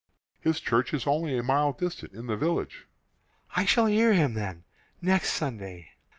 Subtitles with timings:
[0.39, 2.87] "His church is only a mile distant, in the village."
[3.55, 4.63] "I shall hear him, then,
[4.99, 5.91] next Sunday.